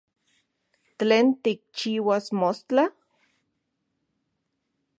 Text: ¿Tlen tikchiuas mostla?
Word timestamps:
¿Tlen 0.99 1.27
tikchiuas 1.43 2.25
mostla? 2.39 2.85